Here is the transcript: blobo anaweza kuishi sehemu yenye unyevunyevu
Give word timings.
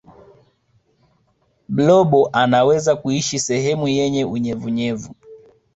blobo 1.69 2.29
anaweza 2.33 2.95
kuishi 2.95 3.39
sehemu 3.39 3.87
yenye 3.87 4.25
unyevunyevu 4.25 5.15